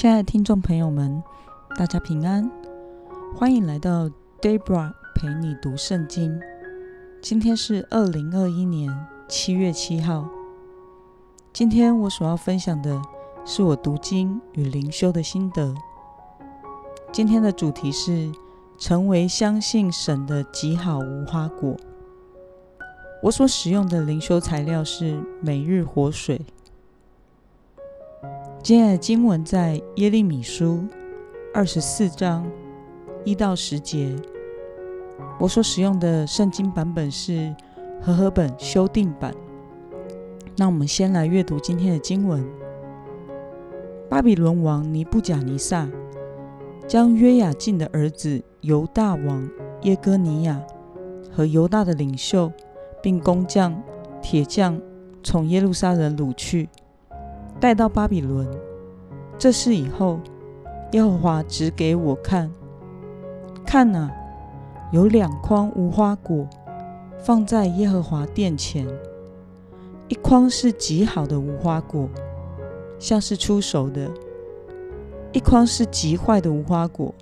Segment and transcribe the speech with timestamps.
[0.00, 1.22] 亲爱的听众朋友们，
[1.76, 2.50] 大家平安，
[3.36, 4.08] 欢迎来到
[4.40, 6.40] Debra 陪你读圣经。
[7.20, 8.90] 今天是二零二一年
[9.28, 10.26] 七月七号。
[11.52, 12.98] 今天我所要分享的
[13.44, 15.74] 是我读经与灵修的心得。
[17.12, 18.32] 今天的主题是
[18.78, 21.76] 成为相信神的极好无花果。
[23.24, 26.40] 我所使用的灵修材料是每日活水。
[28.62, 30.84] 今天的经文在耶利米书
[31.54, 32.46] 二十四章
[33.24, 34.14] 一到十节。
[35.38, 37.54] 我所使用的圣经版本是
[38.02, 39.34] 和合本修订版。
[40.58, 42.46] 那我们先来阅读今天的经文：
[44.10, 45.88] 巴比伦王尼布甲尼撒
[46.86, 49.48] 将约雅敬的儿子犹大王
[49.82, 50.60] 耶哥尼亚
[51.32, 52.52] 和犹大的领袖，
[53.02, 53.82] 并工匠、
[54.20, 54.78] 铁匠
[55.22, 56.68] 从耶路撒冷掳去。
[57.60, 58.48] 带到巴比伦。
[59.38, 60.18] 这事以后，
[60.92, 62.50] 耶和华指给我看，
[63.64, 64.10] 看啊，
[64.92, 66.46] 有两筐无花果
[67.18, 68.86] 放在耶和华殿前，
[70.08, 72.08] 一筐是极好的无花果，
[72.98, 74.10] 像是出熟的；
[75.32, 77.14] 一筐是极坏的无花果，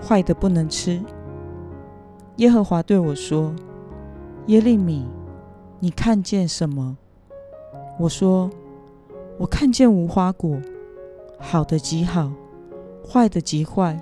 [0.00, 1.00] 坏的不能吃。
[2.36, 3.54] 耶和华对我说
[4.46, 5.06] ：“耶利米，
[5.78, 6.96] 你看见什么？”
[8.00, 8.50] 我说。
[9.36, 10.56] 我看见无花果，
[11.38, 12.30] 好的极好，
[13.04, 14.00] 坏的极坏，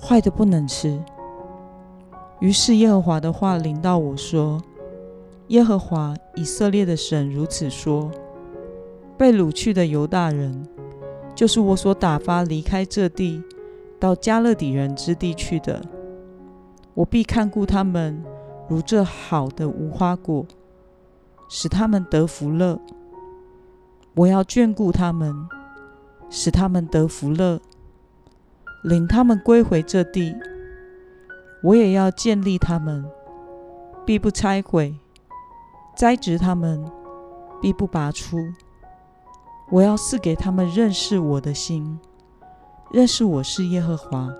[0.00, 1.02] 坏的不能吃。
[2.38, 4.62] 于是耶和华的话临到我说
[5.48, 8.08] ：“耶和华以色列的神如此说：
[9.18, 10.64] 被掳去的犹大人，
[11.34, 13.42] 就是我所打发离开这地，
[13.98, 15.82] 到加勒底人之地去的，
[16.94, 18.22] 我必看顾他们，
[18.68, 20.46] 如这好的无花果，
[21.48, 22.78] 使他们得福乐。”
[24.14, 25.48] 我要眷顾他们，
[26.28, 27.60] 使他们得福乐，
[28.82, 30.34] 领他们归回这地。
[31.62, 33.04] 我也要建立他们，
[34.04, 34.92] 必不拆毁；
[35.96, 36.84] 栽植他们，
[37.60, 38.36] 必不拔出。
[39.70, 41.98] 我要赐给他们认识我的心，
[42.90, 44.30] 认识我是耶和华。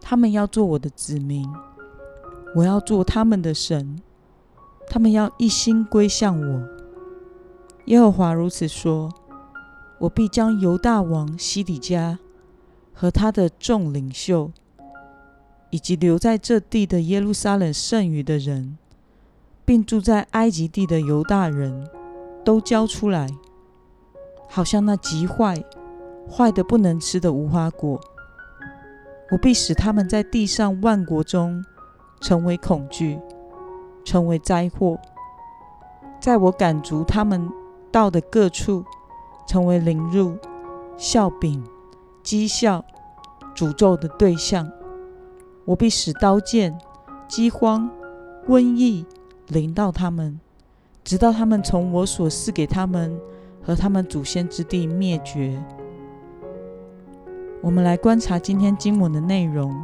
[0.00, 1.48] 他们要做我的子民，
[2.54, 4.02] 我要做他们的神。
[4.88, 6.79] 他们要一心归向我。
[7.86, 9.12] 耶和华如此说
[9.98, 12.18] ：“我必将犹大王西底家
[12.94, 14.52] 和他的众领袖，
[15.70, 18.78] 以及留在这地的耶路撒冷剩余的人，
[19.64, 21.88] 并住在埃及地的犹大人
[22.44, 23.26] 都交出来，
[24.48, 25.64] 好像那极坏、
[26.30, 28.00] 坏的不能吃的无花果。
[29.32, 31.64] 我必使他们在地上万国中
[32.20, 33.18] 成为恐惧，
[34.04, 34.96] 成为灾祸。
[36.20, 37.50] 在我赶逐他们。”
[37.92, 38.84] 到的各处，
[39.46, 40.36] 成为凌辱、
[40.96, 41.62] 笑柄、
[42.22, 42.84] 讥笑、
[43.54, 44.70] 诅咒的对象。
[45.64, 46.78] 我必使刀剑、
[47.28, 47.90] 饥荒、
[48.48, 49.04] 瘟疫
[49.48, 50.40] 临到他们，
[51.04, 53.18] 直到他们从我所赐给他们
[53.62, 55.62] 和他们祖先之地灭绝。
[57.62, 59.74] 我们来观察今天经文的内容。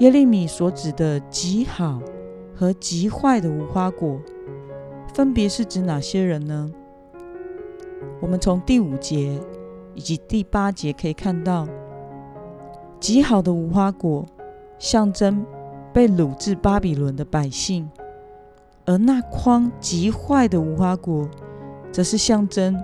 [0.00, 2.02] 耶利米所指的极好
[2.56, 4.18] 和极坏的无花果。
[5.14, 6.68] 分别是指哪些人呢？
[8.20, 9.40] 我们从第五节
[9.94, 11.68] 以及第八节可以看到，
[12.98, 14.26] 极好的无花果
[14.76, 15.46] 象征
[15.92, 17.88] 被掳至巴比伦的百姓，
[18.84, 21.28] 而那筐极坏的无花果，
[21.92, 22.76] 则是象征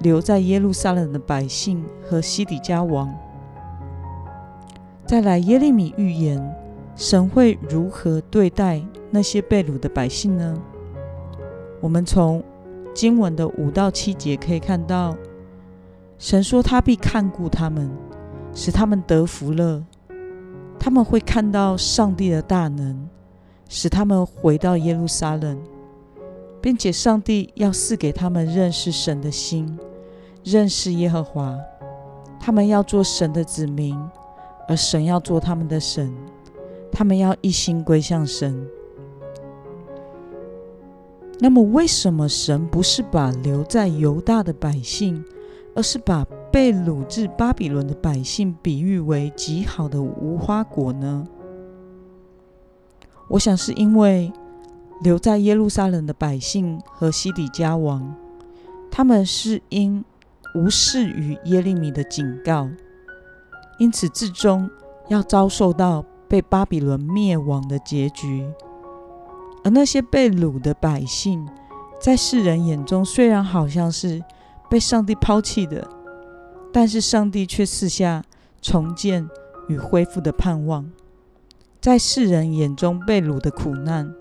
[0.00, 3.14] 留在耶路撒冷的百姓和西底家王。
[5.06, 6.44] 再来，耶利米预言
[6.96, 10.60] 神会如何对待那些被掳的百姓呢？
[11.86, 12.42] 我们从
[12.92, 15.16] 经文的五到七节可以看到，
[16.18, 17.88] 神说他必看顾他们，
[18.52, 19.80] 使他们得福乐。
[20.80, 23.08] 他们会看到上帝的大能，
[23.68, 25.56] 使他们回到耶路撒冷，
[26.60, 29.78] 并且上帝要赐给他们认识神的心，
[30.42, 31.56] 认识耶和华。
[32.40, 33.96] 他们要做神的子民，
[34.66, 36.12] 而神要做他们的神。
[36.90, 38.66] 他们要一心归向神。
[41.38, 45.22] 那么，为什么神不是把留在犹大的百姓，
[45.74, 51.26] 而是把被掳至巴比伦的百姓比喻为极好的无花果呢？
[53.28, 54.32] 我想是因为
[55.02, 58.14] 留在耶路撒冷的百姓和西底家王，
[58.90, 60.02] 他们是因
[60.54, 62.70] 无视于耶利米的警告，
[63.78, 64.70] 因此至终
[65.08, 68.48] 要遭受到被巴比伦灭亡的结局。
[69.66, 71.44] 而那些被掳的百姓，
[72.00, 74.22] 在世人眼中虽然好像是
[74.70, 75.90] 被上帝抛弃的，
[76.72, 78.22] 但是上帝却赐下
[78.62, 79.28] 重建
[79.66, 80.88] 与恢复的盼望，
[81.80, 84.14] 在世人眼中被掳的苦难，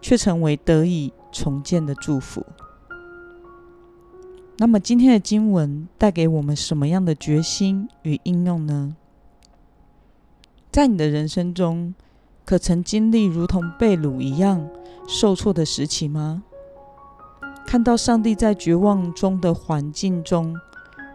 [0.00, 2.46] 却成为得以重建的祝福。
[4.58, 8.94] 那么，今天的经文带给我们什么样的决心与应用呢？
[10.70, 11.92] 在你的人生中，
[12.48, 14.66] 可曾经历如同被掳一样
[15.06, 16.42] 受挫的时期吗？
[17.66, 20.56] 看到上帝在绝望中的环境中，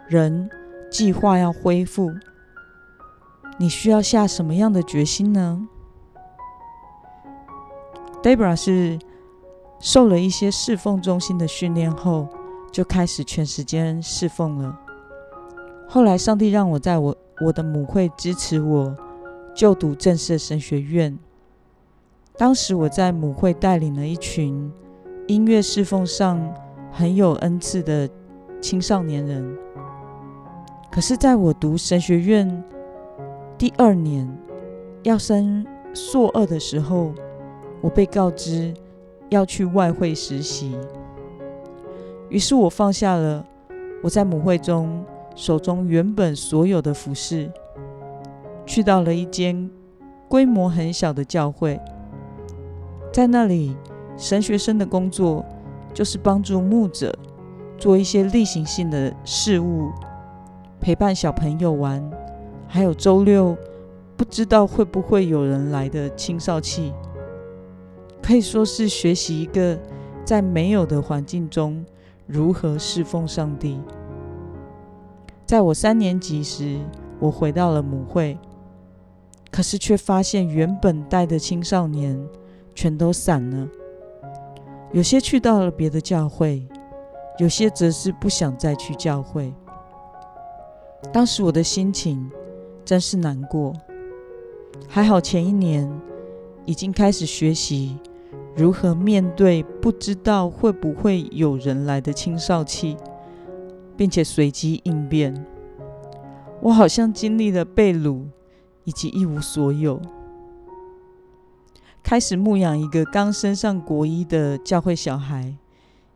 [0.08, 0.48] 人。
[0.92, 2.12] 计划要恢复，
[3.58, 5.68] 你需要下什么样的决心呢
[8.22, 9.00] ？Debra 是
[9.80, 12.28] 受了一些侍奉中心的训练后，
[12.72, 14.80] 就开始全时间侍奉了。
[15.90, 18.96] 后来，上帝让我在我我的母会支持我
[19.54, 21.18] 就读正式神学院。
[22.38, 24.72] 当时我在母会带领了一群
[25.28, 26.42] 音乐侍奉上
[26.92, 28.10] 很有恩赐的
[28.60, 29.58] 青少年人。
[30.92, 32.64] 可是，在我读神学院
[33.58, 34.28] 第二年
[35.04, 37.14] 要升硕二的时候，
[37.82, 38.74] 我被告知
[39.30, 40.78] 要去外会实习。
[42.30, 43.46] 于是我放下了
[44.02, 47.52] 我在母会中手中原本所有的服饰，
[48.66, 49.70] 去到了一间
[50.28, 51.80] 规模很小的教会。
[53.12, 53.76] 在那里，
[54.18, 55.46] 神学生的工作
[55.94, 57.18] 就是帮助牧者
[57.78, 59.92] 做一些例行性的事物。
[60.80, 62.04] 陪伴小朋友玩，
[62.68, 63.56] 还有周六
[64.18, 66.92] 不知道会不会有人来的青少期，
[68.22, 69.80] 可以说是学习一个
[70.26, 71.86] 在没有的环境中
[72.26, 73.80] 如何侍奉上帝。
[75.46, 76.80] 在我三年级时，
[77.20, 78.38] 我回到了母会，
[79.54, 82.20] 可是却发现原本带的青少年
[82.74, 83.70] 全都散了，
[84.92, 86.68] 有些去到了别的教会，
[87.38, 89.54] 有些则是不想再去教会。
[91.12, 92.32] 当时我的心情
[92.84, 93.72] 真是难过，
[94.88, 95.88] 还好前一年
[96.66, 98.00] 已经开始学习
[98.56, 102.98] 如何面对不知道会不会有人来的青少期，
[103.96, 105.46] 并且随机应变。
[106.60, 108.24] 我好像经历了被掳
[108.86, 110.02] 以及一无所有，
[112.02, 115.56] 开始牧养一个刚升上国一的教会小孩，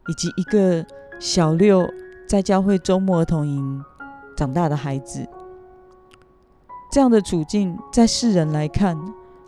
[0.07, 0.85] 以及一个
[1.19, 1.87] 小六
[2.27, 3.83] 在教会周末儿童营。
[4.35, 5.27] 长大的孩子，
[6.91, 8.95] 这样的处境在世人来看，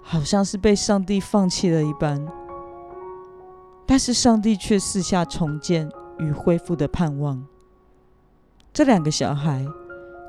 [0.01, 2.27] 好像是被上帝放弃了一般。
[3.85, 5.87] 但是上帝却四下重建
[6.17, 7.45] 与恢复的盼望。
[8.73, 9.63] 这两个小孩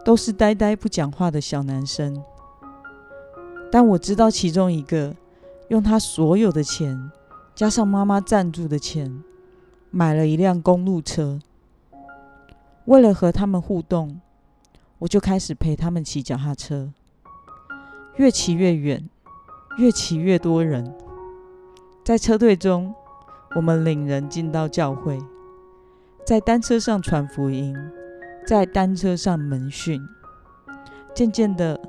[0.04, 2.22] 都是呆呆不讲话的小男生，
[3.70, 5.14] 但我知道其中一个
[5.68, 7.10] 用他所有的钱，
[7.54, 9.22] 加上妈妈赞助的钱，
[9.90, 11.38] 买了一辆公路车，
[12.86, 14.20] 为了和他们互动。
[14.98, 16.92] 我就开始陪他们骑脚踏车，
[18.16, 19.08] 越骑越远，
[19.78, 20.94] 越骑越多人。
[22.04, 22.94] 在车队中，
[23.56, 25.18] 我们领人进到教会，
[26.26, 27.74] 在单车上传福音，
[28.46, 30.06] 在单车上门训。
[31.14, 31.80] 渐渐的，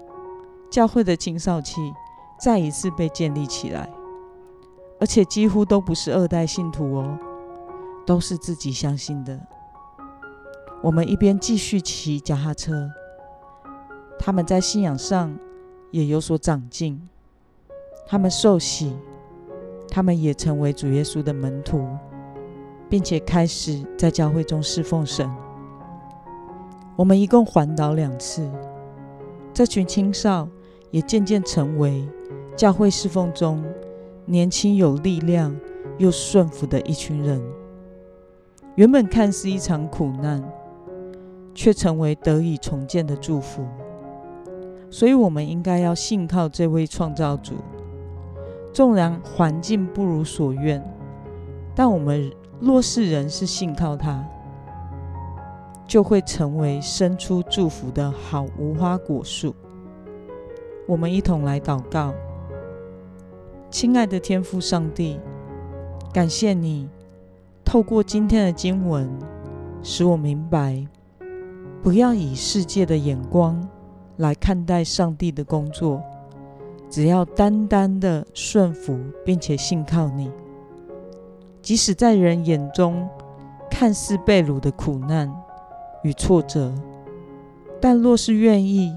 [0.72, 1.94] 教会的青少期
[2.40, 3.90] 再一次被建立起来，
[5.02, 7.20] 而且几乎都不是二代信徒哦，
[8.06, 9.38] 都是自己相信的。
[10.82, 12.90] 我们一边继续骑脚踏车。
[14.18, 15.36] 他们在信仰上
[15.90, 17.10] 也有所长进，
[18.08, 18.96] 他们受洗，
[19.90, 21.88] 他们也成为主耶稣的门徒，
[22.88, 25.30] 并且开始在教会中侍奉神。
[26.96, 28.48] 我们一共环岛两次，
[29.54, 30.48] 这群青少
[30.92, 32.08] 也渐渐成为
[32.56, 33.64] 教会侍奉中
[34.26, 35.56] 年轻有力量
[35.98, 37.42] 又顺服的一群人。
[38.76, 40.44] 原本看似一场苦难，
[41.54, 43.66] 却成为得以重建的祝福。
[44.90, 47.56] 所以，我们应该要信靠这位创造主。
[48.74, 50.82] 纵然环境不如所愿，
[51.76, 54.24] 但我们若是人是信靠他，
[55.86, 59.54] 就会成为生出祝福的好无花果树。
[60.92, 62.14] 我们一同来祷告，
[63.70, 65.18] 亲爱的天父上帝，
[66.12, 66.90] 感谢你
[67.64, 69.10] 透过今天的经文，
[69.82, 70.86] 使我明白，
[71.82, 73.66] 不要以世界的眼光。
[74.18, 76.04] 来看待上帝的工作，
[76.90, 80.30] 只要单单的顺服，并且信靠你，
[81.62, 83.08] 即使在人眼中
[83.70, 85.34] 看似被掳的苦难
[86.04, 86.76] 与挫折，
[87.80, 88.94] 但若是愿意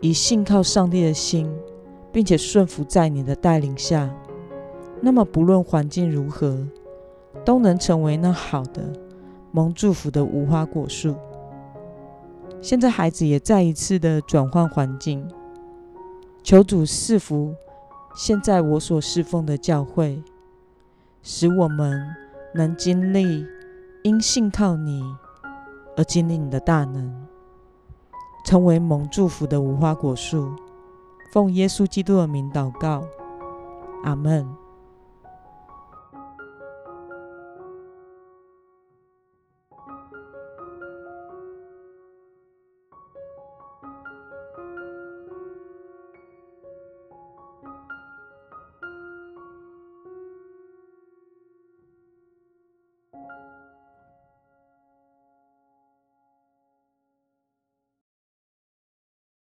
[0.00, 1.50] 以信靠上帝的心，
[2.12, 4.08] 并且顺服在你的带领下，
[5.00, 6.66] 那么不论环境如何，
[7.44, 8.82] 都能成为那好的
[9.50, 11.14] 蒙祝福的无花果树。
[12.60, 15.26] 现在孩子也再一次的转换环境，
[16.42, 17.54] 求主赐福
[18.14, 20.22] 现在我所侍奉的教会，
[21.22, 22.00] 使我们
[22.54, 23.46] 能经历
[24.02, 25.02] 因信靠你
[25.96, 27.26] 而经历你的大能，
[28.44, 30.52] 成为蒙祝福的无花果树。
[31.32, 33.02] 奉耶稣基督的名祷告，
[34.04, 34.63] 阿门。